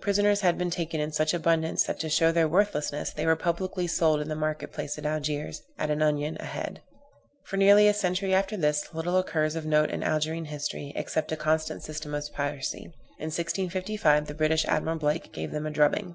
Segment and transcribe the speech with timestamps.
[0.00, 3.86] Prisoners had been taken in such abundance, that to show their worthlessness, they were publicly
[3.86, 6.80] sold in the market place at Algiers, at an onion a head.
[7.44, 11.36] For nearly a century after this, little occurs of note in Algerine history except a
[11.36, 12.84] constant system of piracy.
[13.18, 16.06] In 1655 the British Admiral Blake gave them a drubbing.